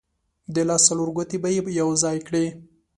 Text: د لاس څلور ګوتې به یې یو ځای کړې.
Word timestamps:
د 0.53 0.55
لاس 0.67 0.81
څلور 0.87 1.09
ګوتې 1.15 1.37
به 1.43 1.49
یې 1.55 1.61
یو 1.79 1.89
ځای 2.03 2.17
کړې. 2.27 2.45